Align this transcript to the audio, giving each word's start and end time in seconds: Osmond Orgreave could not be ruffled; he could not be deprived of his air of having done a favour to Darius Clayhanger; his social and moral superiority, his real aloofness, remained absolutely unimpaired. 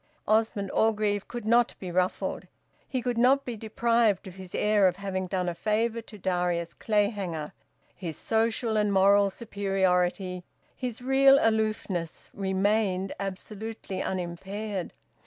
Osmond 0.27 0.71
Orgreave 0.71 1.27
could 1.27 1.45
not 1.45 1.75
be 1.77 1.91
ruffled; 1.91 2.47
he 2.89 3.03
could 3.03 3.19
not 3.19 3.45
be 3.45 3.55
deprived 3.55 4.25
of 4.25 4.33
his 4.33 4.55
air 4.55 4.87
of 4.87 4.95
having 4.95 5.27
done 5.27 5.47
a 5.47 5.53
favour 5.53 6.01
to 6.01 6.17
Darius 6.17 6.73
Clayhanger; 6.73 7.51
his 7.95 8.17
social 8.17 8.77
and 8.77 8.91
moral 8.91 9.29
superiority, 9.29 10.43
his 10.75 11.03
real 11.03 11.37
aloofness, 11.39 12.31
remained 12.33 13.13
absolutely 13.19 14.01
unimpaired. 14.01 14.91